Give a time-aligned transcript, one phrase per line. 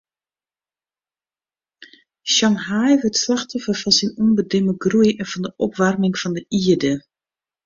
[2.23, 6.93] Shanghai wurdt slachtoffer fan syn ûnbedimme groei en fan de opwaarming fan de ierde.